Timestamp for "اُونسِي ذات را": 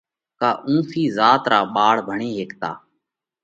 0.65-1.59